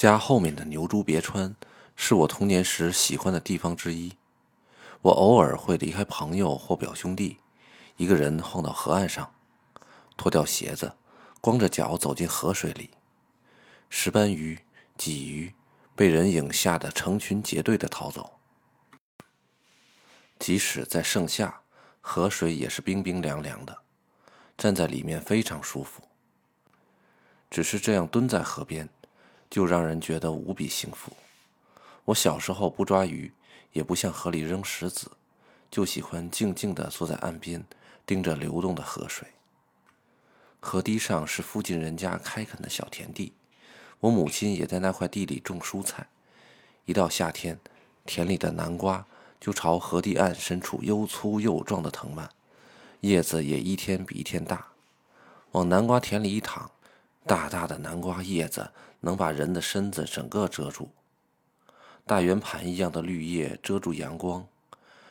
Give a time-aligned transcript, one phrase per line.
[0.00, 1.54] 家后面的牛猪别川
[1.94, 4.16] 是我童年时喜欢的地方之一。
[5.02, 7.36] 我偶尔会离开朋友或表兄弟，
[7.98, 9.30] 一个人晃到河岸上，
[10.16, 10.94] 脱掉鞋子，
[11.42, 12.88] 光着脚走进河水里。
[13.90, 14.58] 石斑鱼、
[14.96, 15.52] 鲫鱼
[15.94, 18.38] 被人影吓得成群结队的逃走。
[20.38, 21.60] 即使在盛夏，
[22.00, 23.76] 河水也是冰冰凉凉的，
[24.56, 26.00] 站在里面非常舒服。
[27.50, 28.88] 只是这样蹲在河边。
[29.50, 31.12] 就让人觉得无比幸福。
[32.06, 33.32] 我小时候不抓鱼，
[33.72, 35.10] 也不向河里扔石子，
[35.70, 37.64] 就喜欢静静地坐在岸边，
[38.06, 39.28] 盯着流动的河水。
[40.60, 43.32] 河堤上是附近人家开垦的小田地，
[43.98, 46.06] 我母亲也在那块地里种蔬菜。
[46.84, 47.58] 一到夏天，
[48.06, 49.06] 田里的南瓜
[49.40, 52.28] 就朝河堤岸深处又粗又壮的藤蔓，
[53.00, 54.68] 叶子也一天比一天大。
[55.52, 56.70] 往南瓜田里一躺，
[57.26, 58.70] 大大的南瓜叶子。
[59.02, 60.90] 能把人的身子整个遮住，
[62.04, 64.46] 大圆盘一样的绿叶遮住阳光，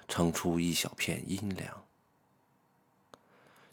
[0.08, 1.84] 撑出一小片阴凉。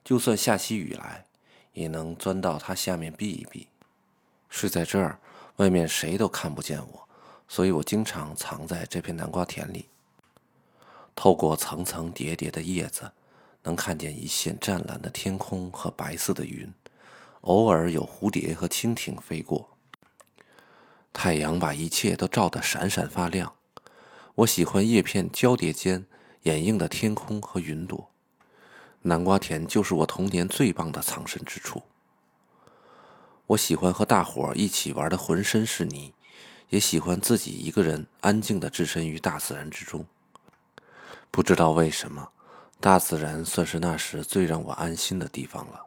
[0.02, 1.27] 就算下起雨来，
[1.74, 3.69] 也能钻到它下面避一避。
[4.48, 5.20] 睡在这儿，
[5.56, 7.06] 外面谁都看不见我，
[7.46, 9.91] 所以我经常藏在这片南瓜田里。
[11.14, 13.12] 透过层层叠叠的叶子，
[13.62, 16.72] 能看见一线湛蓝的天空和白色的云，
[17.47, 19.70] 偶尔有蝴蝶和蜻蜓飞过。
[21.12, 23.55] 太阳把一切都照得闪闪发亮。
[24.34, 26.05] 我喜欢叶片交叠间
[26.42, 28.11] 掩映的天空和云朵。
[29.02, 31.83] 南瓜田就是我童年最棒的藏身之处。
[33.47, 36.12] 我喜欢和大伙儿一起玩的浑身是泥，
[36.70, 40.05] 也喜欢自己一个人安静的置身于大自然之中。
[41.30, 42.28] 不知道为什么，
[42.80, 45.86] 大自然算是那时最让我安心的地方了。